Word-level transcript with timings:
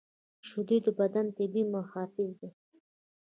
شیدې 0.47 0.77
د 0.85 0.87
بدن 0.99 1.25
طبیعي 1.37 1.63
محافظ 1.73 2.29
دي 2.39 2.49